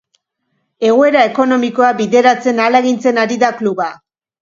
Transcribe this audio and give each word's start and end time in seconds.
Egoera 0.87 1.27
ekonomikoa 1.29 1.91
bideratzen 2.01 2.65
ahalegintzen 2.67 3.25
ari 3.29 3.43
da 3.49 3.57
kluba. 3.63 3.93